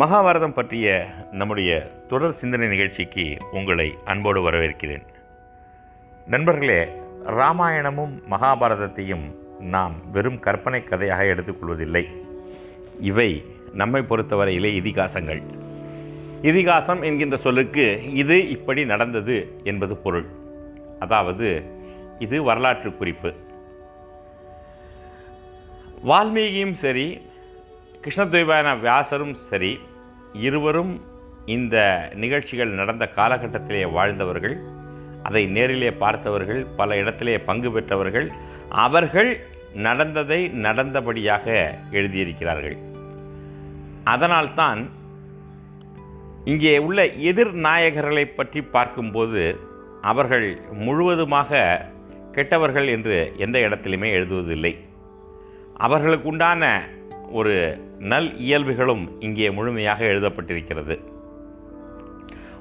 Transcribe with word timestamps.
மகாபாரதம் 0.00 0.54
பற்றிய 0.56 0.86
நம்முடைய 1.32 1.70
தொடர் 2.08 2.34
சிந்தனை 2.34 2.68
நிகழ்ச்சிக்கு 2.68 3.36
உங்களை 3.52 3.94
அன்போடு 4.04 4.50
வரவேற்கிறேன். 4.50 5.04
நண்பர்களே 6.26 6.80
ராமாயணமும் 7.38 8.12
மகாபாரதத்தையும் 8.30 9.24
நாம் 9.60 9.94
வெறும் 10.12 10.38
கற்பனை 10.38 10.84
கதையாக 10.84 11.24
எடுத்துக்கொள்வதில்லை 11.24 12.04
இவை 13.00 13.44
நம்மை 13.72 14.02
பொறுத்தவரையிலே 14.02 14.72
இதிகாசங்கள். 14.80 15.42
இதிகாசம் 16.42 17.02
என்கின்ற 17.02 17.36
சொல்லுக்கு 17.36 17.86
இது 18.12 18.48
இப்படி 18.48 18.84
நடந்தது 18.84 19.36
என்பது 19.64 19.96
பொருள். 19.96 20.28
அதாவது 20.98 21.48
இது 22.18 22.42
வரலாற்று 22.42 22.92
குறிப்பு. 22.96 23.32
வால்மீகியும் 26.10 26.76
சரி 26.84 27.08
கிருஷ்ணத்வைபாயன 28.04 28.80
வியாசரும் 28.80 29.32
சரி 29.50 29.70
இருவரும் 30.44 30.92
இந்த 31.56 31.76
நிகழ்ச்சிகள் 32.22 32.78
நடந்த 32.78 33.04
காலகட்டத்திலே 33.16 33.82
வாழ்ந்தவர்கள் 33.96 34.56
அதை 35.22 35.42
நேரிலே 35.56 35.90
பார்த்தவர்கள் 36.02 36.60
பல 36.76 36.96
இடத்திலே 37.02 37.36
பங்கு 37.38 37.70
பெற்றவர்கள் 37.72 38.28
அவர்கள் 38.84 39.30
நடந்ததை 39.86 40.38
நடந்தபடியாக 40.66 41.46
எழுதியிருக்கிறார்கள். 41.90 42.76
அதனால்தான் 44.04 44.80
இங்கே 46.44 46.74
உள்ள 46.78 47.06
எதிர் 47.30 47.54
நாயகர்களை 47.66 48.24
பற்றி 48.34 48.60
பார்க்கும்போது 48.76 49.42
அவர்கள் 50.10 50.46
முழுவதுமாக 50.86 51.60
கெட்டவர்கள் 52.32 52.88
என்று 52.88 53.16
எந்த 53.36 53.58
இடத்திலுமே 53.58 54.08
எழுதுவதில்லை. 54.18 54.72
அவர்களுக்குண்டான 55.86 56.62
ஒரு 57.32 57.54
நல் 57.98 58.38
இயல்புகளும் 58.38 59.16
இங்கே 59.20 59.50
முழுமையாக 59.50 60.04
எழுதப்பட்டிருக்கிறது. 60.04 60.98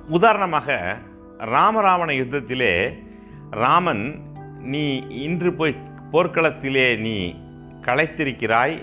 உதாரணமாக 0.10 0.98
ராமராவண 1.40 2.12
யுத்தத்திலே 2.14 2.94
ராமன் 3.52 4.22
நீ 4.60 4.98
இன்று 4.98 5.54
போய் 5.54 5.76
போர்க்களத்திலே 6.12 7.00
நீ 7.00 7.36
களைத்திருக்கிறாய் 7.82 8.82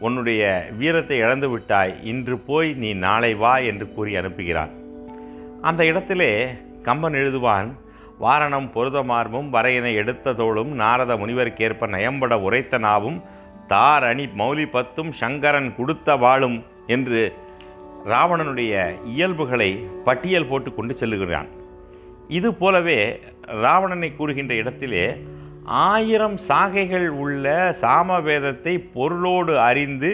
உன்னுடைய 0.00 0.68
வீரத்தை 0.78 1.18
இழந்து 1.18 1.50
விட்டாய் 1.50 1.94
இன்று 2.02 2.38
போய் 2.38 2.72
நீ 2.72 2.92
நாளை 2.92 3.34
வா 3.34 3.58
என்று 3.58 3.92
கூறி 3.92 4.16
அனுப்புகிறான். 4.16 4.70
அந்த 5.62 5.84
இடத்திலே 5.84 6.48
கம்பன் 6.82 7.12
எழுதுவான் 7.12 7.68
வாரணம் 8.20 8.68
பொருதமார்பும் 8.74 9.48
வரையினை 9.50 9.94
எடுத்த 9.94 10.32
தோளும் 10.32 10.68
நாரத 10.68 11.16
முனிவருக்கேற்ப 11.16 11.86
நயம்பட 11.86 12.34
உரைத்த 12.40 12.78
நாவும் 12.78 13.22
தார் 13.72 14.04
அணி 14.10 14.24
மௌலி 14.40 14.64
பத்தும் 14.74 15.12
சங்கரன் 15.20 15.70
கொடுத்த 15.78 16.16
வாழும் 16.22 16.58
என்று 16.94 17.20
ராவணனுடைய 18.12 18.72
இயல்புகளை 19.14 19.70
பட்டியல் 20.06 20.48
போட்டு 20.50 20.70
கொண்டு 20.74 20.94
செல்லுகிறான். 21.00 21.48
இது 22.38 22.48
போலவே 22.60 22.98
ராவணனை 23.64 24.08
கூறுகின்ற 24.16 24.54
இடத்திலே 24.62 25.04
ஆயிரம் 25.88 26.36
சாகைகள் 26.48 27.08
உள்ள 27.22 27.46
சாமவேதத்தை 27.82 28.74
பொருளோடு 28.96 29.54
அறிந்து 29.68 30.10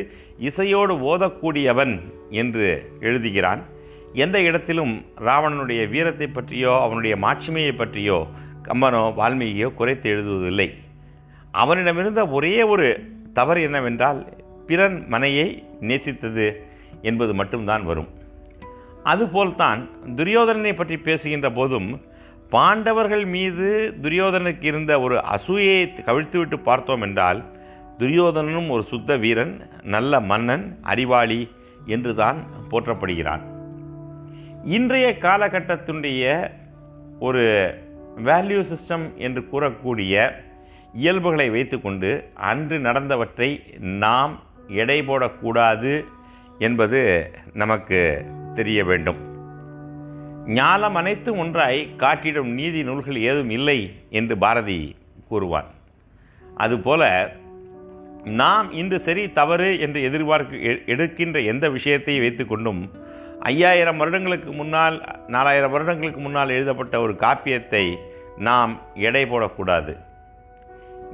இசையோடு 0.48 0.94
ஓதக்கூடியவன் 1.10 1.94
என்று 2.42 2.69
எழுதுகிறான். 3.08 3.62
எந்த 4.25 4.36
இடத்திலும் 4.48 4.94
ராவணனுடைய 5.28 5.82
வீரத்தை 5.92 6.28
பற்றியோ 6.28 6.72
அவனுடைய 6.82 7.14
மாட்சிமையை 7.25 7.72
பற்றியோ 7.77 8.19
கம்பனோ 8.69 9.02
வால்மீகியோ 9.20 9.69
குறைத்து 9.80 10.06
எழுதுவதில்லை. 10.14 10.69
அவனிடமிருந்த 11.62 12.22
ஒரே 12.36 12.55
ஒரு 12.75 12.88
தவறு 13.34 13.62
என்னவென்றால் 13.62 14.20
பிறன் 14.66 14.96
மனையை 15.08 15.46
நேசித்தது 15.80 16.46
என்பது 17.02 17.32
மட்டும்தான் 17.34 17.84
வரும். 17.84 18.10
அதுபோல்தான் 19.03 19.81
துரியோதனனை 20.16 20.72
பற்றி 20.76 20.97
பேசுகின்ற 20.98 21.48
போதும் 21.50 21.88
பாண்டவர்கள் 22.50 23.25
மீது 23.26 23.69
துரியோதனுக்கு 24.03 24.64
இருந்த 24.64 24.92
ஒரு 25.00 25.16
அசூயை 25.34 25.78
கவிழ்த்துவிட்டு 26.06 26.56
பார்த்தோம் 26.62 27.03
என்றால் 27.03 27.41
துரியோதனனும் 27.98 28.69
ஒரு 28.69 28.82
சுத்த 28.82 29.16
வீரன் 29.16 29.54
நல்ல 29.94 30.20
மன்னன் 30.20 30.64
அறிவாளி 30.82 31.41
என்றுதான் 31.86 32.38
போற்றப்படுகிறான். 32.70 33.42
இன்றைய 34.76 35.09
காலகட்டத்தினுடைய 35.20 36.25
ஒரு 37.19 37.44
வேல்யூ 38.25 38.60
சிஸ்டம் 38.72 39.06
என்று 39.16 39.42
கூறக்கூடிய 39.53 40.14
இயல்புகளை 41.03 41.50
வைத்துக்கொண்டு 41.50 42.10
அன்று 42.50 42.77
நடந்தவற்றை 42.78 43.49
நாம் 44.05 44.34
எடை 44.82 44.99
போடக்கூடாது 45.03 45.93
என்பது 46.59 47.00
நமக்கு 47.53 48.00
தெரிய 48.55 48.84
வேண்டும். 48.84 49.21
ஞாலம் 50.59 50.97
அனைத்தும் 51.00 51.38
ஒன்றாய் 51.38 51.81
காட்டிடும் 51.97 52.53
நீதி 52.53 52.83
நூல்கள் 52.83 53.19
ஏதும் 53.31 53.50
இல்லை 53.50 53.78
என்று 54.10 54.38
பாரதி 54.38 54.97
கூறுவான். 55.28 55.71
அதுபோல 56.56 57.03
நாம் 58.43 58.72
இன்று 58.72 58.99
சரி 59.00 59.25
தவறு 59.33 59.81
என்று 59.81 60.03
எதிர்பார்க்க 60.03 60.56
எடுக்கின்ற 60.93 61.41
எந்த 61.53 61.69
விஷயத்தை 61.69 62.15
வைத்துக்கொண்டும் 62.21 62.83
ஐயாயிரம் 63.53 63.97
வருடங்களுக்கு 63.97 64.53
முன்னால் 64.53 64.97
நாலாயிரம் 65.27 65.71
வருடங்களுக்கு 65.71 66.21
முன்னால் 66.21 66.56
எழுதப்பட்ட 66.56 67.00
ஒரு 67.00 67.15
காப்பியத்தை 67.25 67.84
நாம் 68.38 68.72
எடை 69.09 69.25
போடக்கூடாது. 69.25 69.94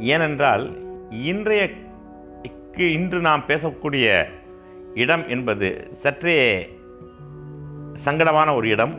ஏனென்றால் 0.01 0.65
இன்றைய 1.11 1.69
இன்று 2.77 3.19
நாம் 3.21 3.45
பேசக்கூடிய 3.47 4.25
இடம் 4.95 5.29
என்பது 5.29 5.89
சற்றே 5.93 6.37
சங்கடமான 8.05 8.55
ஒரு 8.55 8.69
இடம். 8.69 8.95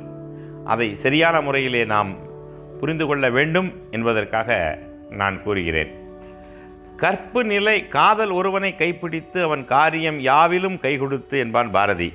அதை 0.65 0.95
சரியான 0.95 1.41
முறையிலே 1.41 1.85
நாம் 1.85 2.11
புரிந்து 2.79 3.05
கொள்ள 3.05 3.29
வேண்டும் 3.29 3.73
என்பதற்காக 3.91 4.79
நான் 5.09 5.43
கூறுகிறேன். 5.43 5.91
கற்பு 6.97 7.43
நிலை 7.43 7.87
காதல் 7.87 8.29
ஒருவனை 8.29 8.75
கைப்பிடித்து 8.75 9.43
அவன் 9.43 9.65
காரியம் 9.65 10.19
யாவிலும் 10.19 10.79
கை 10.79 10.97
கொடுத்து 10.97 11.37
என்பான் 11.39 11.71
பாரதி. 11.71 12.13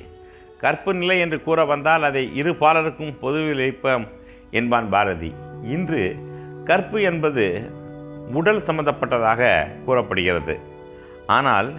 கற்பு 0.61 0.95
நிலை 0.95 1.21
என்று 1.21 1.43
கூற 1.43 1.65
வந்தால் 1.65 2.03
அதை 2.03 2.37
இரு 2.37 2.53
பாலருக்கும் 2.53 3.17
பொதுவில் 3.21 3.57
வைப்போம் 3.57 4.07
என்பான் 4.51 4.89
பாரதி. 4.91 5.35
இன்று 5.63 6.17
கற்பு 6.65 7.03
என்பது 7.03 7.47
உடல் 8.33 8.67
சம்பந்தப்பட்டதாக 8.69 9.51
கூறப்படுகிறது. 9.85 10.59
ஆனால் 11.27 11.73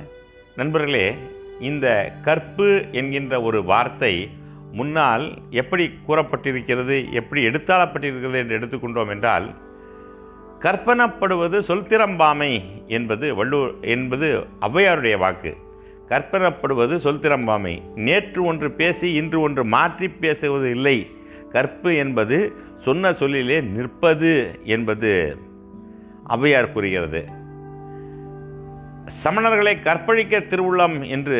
நண்பர்களே 0.55 1.15
இந்த 1.59 2.11
கற்பு 2.23 2.85
என்கின்ற 2.91 3.41
ஒரு 3.41 3.63
வார்த்தை 3.63 4.29
முன்னால் 4.71 5.37
எப்படி 5.51 5.85
கூறப்பட்டிருக்கிறது 6.07 7.11
எப்படி 7.11 7.41
எடுத்தாளப்பட்டிருக்கிறது 7.47 8.33
என்று 8.33 8.57
எடுத்துக்கொண்டோம் 8.59 9.09
என்றால் 9.09 9.47
கற்பனப்படுவது 10.63 11.57
சொல்திறம்பாமை 11.69 12.51
என்பது 12.87 13.35
வள்ளுவர் 13.35 13.73
என்பது 13.81 14.27
ஔவையாருடைய 14.61 15.17
வாக்கு. 15.17 15.51
கற்பனப்படுவது 16.09 16.95
சொல்திறம்பாமை. 17.03 17.81
நேற்று 17.95 18.43
ஒன்று 18.43 18.71
பேசி 18.71 19.13
இன்று 19.13 19.41
ஒன்று 19.41 19.65
மாற்றி 19.65 20.09
பேசுவது 20.09 20.71
இல்லை. 20.71 20.97
கற்பு 21.51 21.95
என்பது 21.95 22.53
சொன்ன 22.85 23.13
சொல்லிலே 23.13 23.61
நிற்பது 23.61 24.59
என்பது 24.63 25.37
ஔவையார் 26.35 26.73
கூறுகிறது 26.75 27.21
சமணர்களை 29.23 29.73
கற்பழிக்க 29.87 30.39
திருவுள்ளம் 30.51 30.97
என்று 31.15 31.39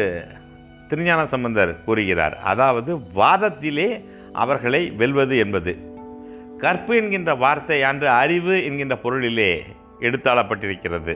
திருஞான 0.90 1.22
சம்பந்தர் 1.32 1.72
கூறுகிறார். 1.86 2.36
அதாவது 2.52 2.92
வாதத்திலே 3.20 3.88
அவர்களை 4.44 4.82
வெல்வது 5.00 5.36
என்பது. 5.44 5.72
கற்பு 6.64 6.94
என்கின்ற 7.00 7.32
வார்த்தை 7.44 7.80
அன்று 7.90 8.08
அறிவு 8.22 8.56
என்கின்ற 8.68 8.96
பொருளிலே 9.04 9.52
எடுத்தாளப்பட்டிருக்கிறது. 10.08 11.14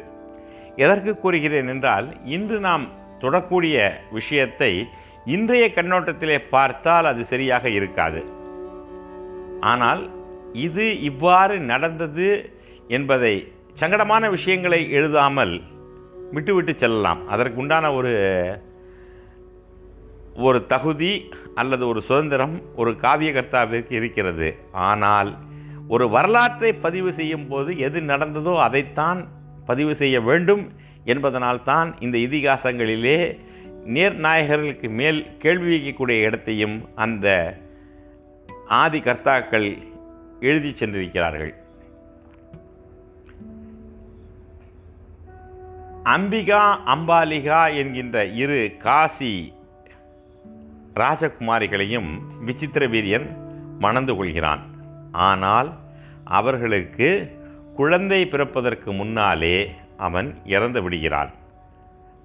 எதற்கு 0.84 1.12
கூறுகிறேன் 1.24 1.70
என்றால் 1.74 2.08
இன்று 2.36 2.58
நாம் 2.68 2.86
தொடக்கூடிய 3.24 3.78
விஷயத்தை 4.18 4.72
இன்றைய 5.36 5.66
கண்ணோட்டத்திலே 5.78 6.38
பார்த்தால் 6.56 7.10
அது 7.12 7.24
சரியாக 7.32 7.66
இருக்காது. 7.80 8.22
ஆனால் 9.72 10.02
இது 10.68 10.86
இவ்வாறு 11.10 11.58
நடந்தது 11.72 12.30
என்பதை 12.98 13.36
சங்கடமான 13.82 14.30
விஷயங்களை 14.30 14.92
எழுதாமல் 14.92 15.54
விட்டுவிட்டு 16.32 16.74
செல்லலாம். 16.78 17.28
அதற்கு 17.28 17.60
உண்டான 17.62 17.94
ஒரு 17.94 18.12
ஒரு 20.36 20.60
தகுதி 20.66 21.14
அல்லது 21.56 21.88
ஒரு 21.88 22.02
சுதந்திரம் 22.02 22.62
ஒரு 22.76 22.92
காவியகர்த்தாவிற்கு 22.92 23.92
இருக்கிறது. 23.92 24.50
ஆனால் 24.72 25.32
ஒரு 25.88 26.10
வரலாற்றை 26.10 26.74
பதிவு 26.74 27.14
செய்யும் 27.14 27.48
போது 27.48 27.72
எது 27.80 28.00
நடந்ததோ 28.02 28.54
அதைத்தான் 28.62 29.22
பதிவு 29.66 29.96
செய்ய 29.96 30.22
வேண்டும் 30.22 30.64
என்பதனால்தான் 31.06 31.90
இந்த 32.00 32.18
இதிகாசங்களிலே 32.18 33.20
நேர்நாயகர்களுக்கு 33.96 34.90
மேல் 35.00 35.20
கேள்வி 35.38 35.72
வைக்கக்கூடிய 35.76 36.20
இடத்தையும் 36.28 36.78
அந்த 36.96 37.58
ஆதி 38.82 39.00
கர்த்தாக்கள் 39.00 39.70
எழுதி 40.40 40.74
சென்றிருக்கிறார்கள். 40.74 41.54
அம்பிகா 46.06 46.62
அம்பாலிகா 46.86 47.76
என்கின்ற 47.76 48.26
இரு 48.26 48.76
காசி 48.80 49.54
ராஜகுமாரிகளையும் 50.96 52.10
விசித்திர 52.46 52.88
வீரியன் 52.88 53.28
மணந்து 53.80 54.16
கொள்கிறான். 54.16 54.64
ஆனால் 55.12 55.70
அவர்களுக்கு 56.24 57.32
குழந்தை 57.76 58.26
பிறப்பதற்கு 58.26 58.94
முன்னாலே 58.94 59.72
அவன் 59.98 60.36
இறந்து 60.46 60.82
விடுகிறான். 60.82 61.32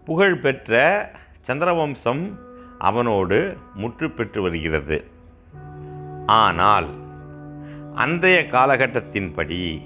புகழ்பெற்ற 0.04 0.74
சந்திரவம்சம் 1.46 2.34
அவனோடு 2.78 3.56
முற்று 3.74 4.10
பெற்று 4.10 4.42
வருகிறது. 4.42 5.10
ஆனால் 6.26 6.88
அன்றைய 7.94 8.38
காலகட்டத்தின்படி 8.50 9.82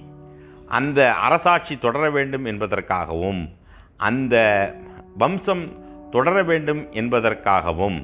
அந்த 0.66 1.14
அரசாட்சி 1.14 1.78
தொடர 1.78 2.10
வேண்டும் 2.10 2.44
என்பதற்காகவும் 2.44 3.58
அந்த 4.06 4.34
வம்சம் 5.18 5.64
தொடர 6.10 6.42
வேண்டும் 6.42 6.82
என்பதற்காகவும் 6.92 7.98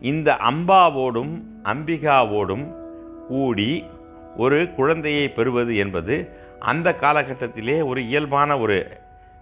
இந்த 0.00 0.36
அம்பாவோடும் 0.50 1.32
அம்பிகாவோடும் 1.64 2.64
கூடி 3.28 3.84
ஒரு 4.36 4.58
குழந்தையை 4.74 5.28
பெறுவது 5.28 5.76
என்பது 5.76 6.16
அந்த 6.58 6.96
காலகட்டத்திலே 7.00 7.84
ஒரு 7.84 8.00
இயல்பான 8.06 8.58
ஒரு 8.58 8.78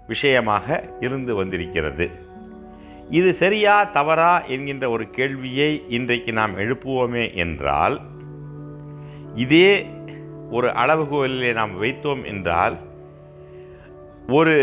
விஷயமாக 0.07 0.85
இருந்து 1.01 1.35
வந்திருக்கிறது. 1.35 2.07
இது 3.11 3.35
சரியா 3.35 3.85
தவறா 3.85 4.33
என்கின்ற 4.45 4.91
ஒரு 4.91 5.11
கேள்வியை 5.11 5.71
இன்றைக்கு 5.89 6.33
நாம் 6.33 6.57
எழுப்புவோமே 6.59 7.35
என்றால் 7.35 8.01
இதே 9.35 9.87
ஒரு 10.51 10.69
அளவுகோலிலே 10.69 11.53
நாம் 11.53 11.83
வைத்தோம் 11.83 12.23
என்றால் 12.25 12.77
ஒரு 14.29 14.57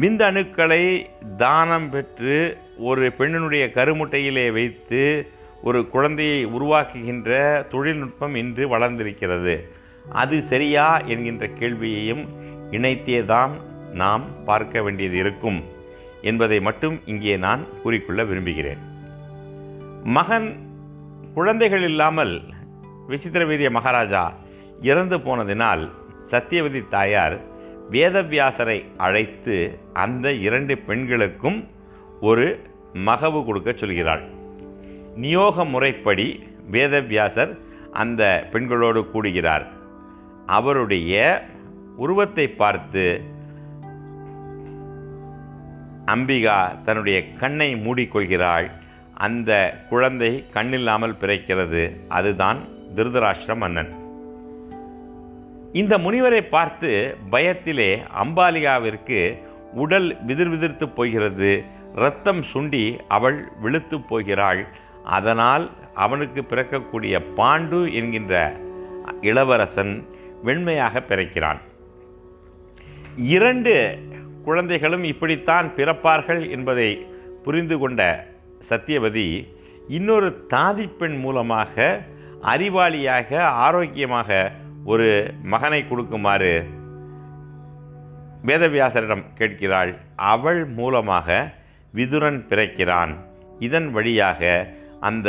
விந்தணுக்களை 0.00 0.84
தானம் 1.36 1.90
பெற்று 1.90 2.36
ஒரு 2.78 3.12
பெண்ணினுடைய 3.18 3.64
கருமுட்டையிலே 3.76 4.52
வைத்து 4.52 5.02
ஒரு 5.62 5.80
குழந்தையை 5.88 6.46
உருவாக்குகின்ற 6.46 7.30
தொழில்நுட்பம் 7.68 8.34
இன்று 8.34 8.64
வளர்ந்திருக்கிறது. 8.68 9.54
அது 10.12 10.42
சரியா 10.42 10.86
என்கின்ற 10.98 11.46
கேள்வியையும் 11.46 12.24
இணைத்தேதான் 12.70 13.52
நாம் 13.94 14.24
பார்க்க 14.44 14.82
வேண்டியது 14.82 15.16
இருக்கும் 15.16 15.60
என்பதை 16.22 16.60
மட்டும் 16.60 16.96
இங்கே 17.04 17.36
நான் 17.36 17.62
கூறிக்கொள்ள 17.82 18.22
விரும்புகிறேன். 18.24 18.80
மகன் 20.16 20.48
குழந்தைகள் 21.34 21.82
இல்லாமல் 21.82 22.34
விசித்திரவீரிய 23.08 23.70
மகாராஜா 23.70 24.24
இறந்து 24.80 25.16
போனதினால் 25.16 25.84
சத்தியவதி 26.30 26.88
தாயார் 26.88 27.36
வேதவியாசரை 27.92 28.84
அழைத்து 28.96 29.78
அந்த 29.92 30.32
இரண்டு 30.32 30.78
பெண்களுக்கும் 30.78 31.68
ஒரு 32.20 32.62
மகவு 32.94 33.44
கொடுக்க 33.44 33.70
சொல்கிறாள். 33.70 34.22
நியோக 35.16 35.68
முறைப்படி 35.68 36.48
வேதவியாசர் 36.72 37.58
அந்த 37.92 38.48
பெண்களோடு 38.52 39.00
கூடுகிறார். 39.14 39.66
அவருடைய 40.46 41.44
உருவத்தை 41.96 42.48
பார்த்து 42.48 43.22
அம்பிகா 46.06 46.82
தன்னுடைய 46.84 47.32
கண்ணை 47.32 47.74
மூடிக்கொள்கிறாள். 47.74 48.70
அந்த 49.14 49.80
குழந்தை 49.88 50.44
கண்ணில்லாமல் 50.54 51.18
பிறக்கிறது. 51.20 51.82
அதுதான் 52.08 52.58
திருதராஷ்டிர 52.96 53.56
மன்னன். 53.56 54.01
இந்த 55.72 55.98
முனிவரை 55.98 56.40
பார்த்து 56.48 57.16
பயத்திலே 57.30 57.90
அம்பாலிகாவிற்கு 58.22 59.38
உடல் 59.74 60.24
விதிர் 60.24 60.48
விதிர்த்து 60.48 60.88
போகிறது. 60.88 61.64
இரத்தம் 61.94 62.42
சுண்டி 62.54 63.00
அவள் 63.08 63.48
விழுத்து 63.60 64.00
போகிறாள். 64.00 64.66
அதனால் 65.04 65.70
அவனுக்கு 65.94 66.40
பிறக்கக்கூடிய 66.50 67.14
பாண்டு 67.36 67.80
என்கின்ற 67.92 68.52
இளவரசன் 69.20 70.06
வெண்மையாக 70.44 71.00
பிறக்கிறான். 71.08 71.60
இரண்டு 73.16 73.98
குழந்தைகளும் 74.44 75.04
இப்படித்தான் 75.04 75.66
பிறப்பார்கள் 75.76 76.50
என்பதை 76.50 77.06
புரிந்து 77.44 77.78
கொண்ட 77.78 78.02
சத்தியவதி 78.68 79.28
இன்னொரு 79.88 80.46
தாதிப்பெண் 80.50 81.18
மூலமாக 81.18 82.00
அறிவாளியாக 82.42 83.38
ஆரோக்கியமாக 83.38 84.52
ஒரு 84.84 85.34
மகனை 85.42 85.88
கொடுக்குமாறு 85.88 86.52
வேதவியாசரிடம் 88.46 89.24
கேட்கிறாள். 89.34 89.92
அவள் 90.16 90.64
மூலமாக 90.64 91.52
விதுரன் 91.94 92.40
பிறக்கிறான். 92.48 93.12
இதன் 93.58 93.90
வழியாக 93.90 94.68
அந்த 95.00 95.28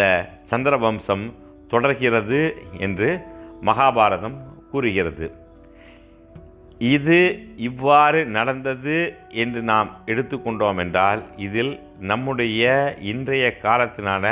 சந்திரவம்சம் 0.50 1.34
தொடர்கிறது 1.68 2.42
என்று 2.78 3.20
மகாபாரதம் 3.62 4.38
கூறுகிறது. 4.72 5.28
இது 6.80 7.20
இவ்வாறு 7.58 8.26
நடந்தது 8.26 9.16
என்று 9.30 9.62
நாம் 9.62 9.90
எடுத்துக்கொண்டோம் 10.06 10.78
என்றால் 10.78 11.24
இதில் 11.38 11.80
நம்முடைய 12.00 12.98
இன்றைய 13.00 13.46
காலத்தினான 13.62 14.26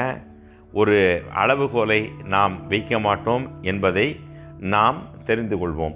ஒரு 0.74 1.24
அளவுகோலை 1.36 2.02
நாம் 2.26 2.68
வைக்க 2.68 3.00
மாட்டோம் 3.00 3.46
என்பதை 3.62 4.20
நாம் 4.74 5.00
தெரிந்து 5.28 5.56
கொள்வோம். 5.62 5.96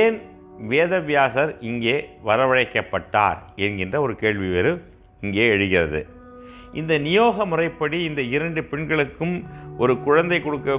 ஏன் 0.00 0.16
வேதவியாசர் 0.70 1.52
இங்கே 1.70 1.96
வரவழைக்கப்பட்டார் 2.28 3.38
என்கின்ற 3.66 4.00
ஒரு 4.00 4.14
கேள்வி 4.22 4.48
வேறு 4.54 4.72
இங்கே 5.20 5.46
எழுகிறது. 5.54 6.00
இந்த 6.80 6.92
நியோக 6.98 7.46
முறைப்படி 7.46 7.98
இந்த 8.04 8.22
இரண்டு 8.36 8.60
பெண்களுக்கும் 8.64 9.36
ஒரு 9.82 9.94
குழந்தை 10.06 10.38
கொடுக்க 10.42 10.76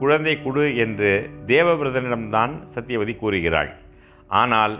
குழந்தை 0.00 0.34
கொடு 0.42 0.64
என்று 0.84 1.10
தேவபிரதனிடம்தான் 1.46 2.52
சத்தியவதி 2.74 3.14
கூறுகிறாள். 3.16 3.70
ஆனால் 4.40 4.74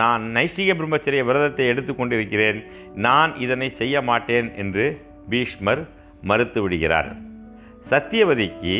நான் 0.00 0.22
நைஷ்டிக 0.36 0.70
பிரம்மச்சரிய 0.78 1.24
விரதத்தை 1.24 1.66
எடுத்துக்கொண்டிருக்கிறேன் 1.72 2.58
நான் 3.06 3.32
இதனை 3.44 3.68
செய்ய 3.80 4.02
மாட்டேன் 4.02 4.48
என்று 4.54 4.86
பீஷ்மர் 5.28 5.82
மறுத்து 6.22 6.62
விடுகிறார். 6.62 7.10
சத்தியவதிக்கு 7.90 8.76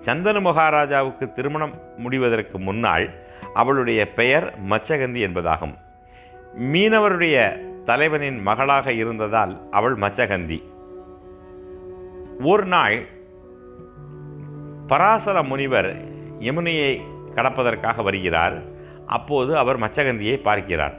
சந்தனு 0.00 0.40
மகாராஜாவுக்கு 0.40 1.32
திருமணம் 1.32 1.74
முடிவதற்கு 1.96 2.58
முன்னால் 2.58 3.10
அவளுடைய 3.54 4.12
பெயர் 4.12 4.54
மச்சகந்தி 4.68 5.20
என்பதாகும். 5.28 5.74
மீனவருடைய 6.58 7.36
தலைவனின் 7.84 8.38
மகளாக 8.40 8.92
இருந்ததால் 8.92 9.60
அவள் 9.70 9.94
மச்சகந்தி. 9.94 10.62
ஒரு 12.42 12.64
நாள் 12.64 13.06
பராசர 14.86 15.42
முனிவர் 15.42 15.96
யமுனையை 16.38 17.00
கடப்பதற்காக 17.34 18.02
வருகிறார். 18.02 18.56
அப்போது 19.06 19.58
அவர் 19.58 19.78
மச்சகந்தியை 19.78 20.36
பார்க்கிறார். 20.36 20.96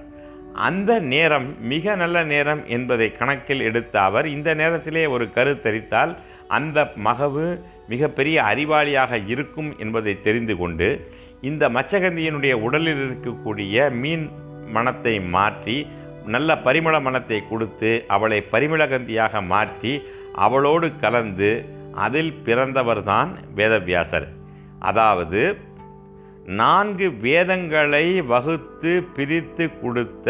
அந்த 0.54 1.00
நேரம் 1.00 1.62
மிக 1.62 1.96
நல்ல 1.96 2.24
நேரம் 2.24 2.62
என்பதை 2.68 3.18
கணக்கில் 3.18 3.62
எடுத்த 3.62 4.02
அவர் 4.02 4.28
இந்த 4.28 4.54
நேரத்திலே 4.54 5.06
ஒரு 5.06 5.26
கருத்தரித்தால் 5.26 6.16
அந்த 6.50 6.92
மகவு 7.04 7.46
மிகப்பெரிய 7.88 8.38
அறிவாளியாக 8.44 9.28
இருக்கும் 9.28 9.78
என்பதை 9.78 10.22
தெரிந்து 10.22 10.58
கொண்டு 10.58 10.90
இந்த 11.42 11.70
மச்சகந்தியினுடைய 11.70 12.54
உடலில் 12.60 13.02
இருக்கக்கூடிய 13.06 13.92
மீன் 13.92 14.26
மனத்தை 14.72 15.22
மாற்றி 15.22 15.78
நல்ல 16.26 16.58
பரிமள 16.58 16.96
மனத்தை 17.02 17.40
கொடுத்து 17.50 17.92
அவளை 18.08 18.44
பரிமளகந்தியாக 18.52 19.42
மாற்றி 19.46 19.94
அவளோடு 20.36 20.88
கலந்து 21.00 21.52
அதில் 21.96 22.34
பிறந்தவர்தான் 22.46 23.30
வேதவியாசர். 23.56 24.28
அதாவது 24.80 25.42
நான்கு 26.46 27.08
வேதங்களை 27.22 28.06
வகுத்து 28.22 29.04
பிரித்து 29.16 29.66
கொடுத்த 29.82 30.28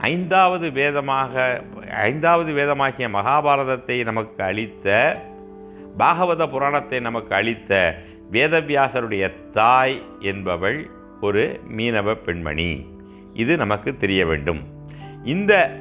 ஐந்தாவது 0.00 0.72
வேதமாக 0.72 1.32
ஐந்தாவது 2.02 2.52
வேதமாகிய 2.52 3.08
மகாபாரதத்தை 3.08 3.96
நமக்கு 4.04 4.44
அளித்த 4.44 4.88
பாகவத 5.98 6.50
புராணத்தை 6.50 7.00
நமக்கு 7.00 7.34
அளித்த 7.34 8.02
வேதவியாசருடைய 8.32 9.50
தாய் 9.52 10.02
என்பவள் 10.20 10.90
ஒரு 11.20 11.60
மீனவ 11.76 12.14
பெண்மணி. 12.14 12.86
இது 13.34 13.56
நமக்கு 13.56 13.96
தெரிய 13.96 14.26
வேண்டும். 14.26 14.60
இந்த 15.24 15.76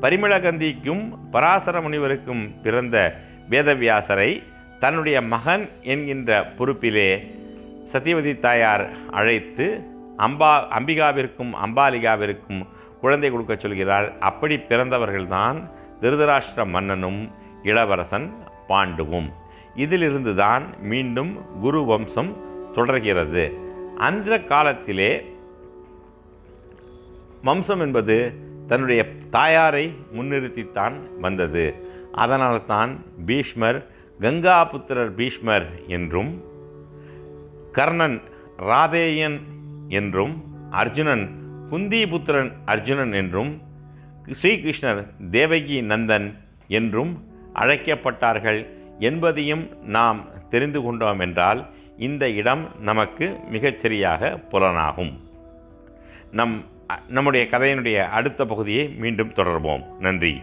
பரிமளகந்திக்கும் 0.00 1.12
பராசர 1.30 1.80
முனிவருக்கும் 1.80 2.60
பிறந்த 2.62 3.16
வேதவியாசரை 3.50 4.42
தன்னுடைய 4.80 5.22
மகன் 5.22 5.68
என்கின்ற 5.82 6.52
பொறுப்பிலே 6.58 7.10
சத்தியவதி 7.92 8.40
தாயார் 8.40 8.90
அழைத்து 9.10 9.80
அம்பா 10.18 10.52
அம்பிகாவிற்கும் 10.78 11.52
அம்பாலிகாவிற்கும் 11.66 12.66
குழந்தை 13.00 13.30
கொடுக்க 13.30 13.56
சொல்கிறார் 13.56 14.18
அப்படி 14.18 14.56
பிறந்தவர்கள்தான் 14.56 15.58
திருதராஷ்டிர 16.00 16.66
மன்னனும் 16.66 17.30
இளவரசன் 17.62 18.32
பாண்டுவும். 18.68 19.28
இதிலிருந்து 19.84 20.32
தான் 20.44 20.64
மீண்டும் 20.90 21.32
குரு 21.64 21.80
வம்சம் 21.90 22.30
தொடர்கிறது. 22.76 23.44
அந்த 24.08 24.38
காலத்திலே 24.52 25.10
வம்சம் 27.48 27.82
என்பது 27.86 28.16
தன்னுடைய 28.70 29.00
தாயாரை 29.36 29.84
முன்னிறுத்தித்தான் 30.16 30.96
வந்தது. 31.24 31.64
அதனால் 32.22 32.60
தான் 32.72 32.92
பீஷ்மர் 33.28 33.78
கங்காபுத்திரர் 34.24 35.12
பீஷ்மர் 35.18 35.66
என்றும் 35.96 36.32
கர்ணன் 37.76 38.18
ராதேயன் 38.70 39.38
என்றும் 39.98 40.34
அர்ஜுனன் 40.80 41.24
குந்திபுத்திரன் 41.70 42.50
அர்ஜுனன் 42.72 43.14
என்றும் 43.20 43.52
ஸ்ரீகிருஷ்ணர் 44.40 45.00
தேவகி 45.36 45.78
நந்தன் 45.90 46.28
என்றும் 46.78 47.12
அழைக்கப்பட்டார்கள். 47.60 48.60
என்பதையும் 48.98 49.68
நாம் 49.82 50.24
தெரிந்து 50.50 50.82
கொண்டோம் 50.82 51.18
என்றால் 51.18 51.66
இந்த 51.96 52.30
இடம் 52.30 52.68
நமக்கு 52.80 53.36
மிகச்சரியாக 53.52 54.42
புலனாகும். 54.50 55.12
நம் 56.32 56.64
நம்முடைய 57.08 57.46
கதையினுடைய 57.50 58.08
அடுத்த 58.08 58.44
பகுதியை 58.44 58.88
மீண்டும் 58.88 59.32
தொடர்வோம். 59.32 59.82
நன்றி. 59.98 60.42